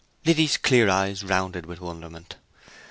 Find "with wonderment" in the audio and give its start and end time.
1.67-2.35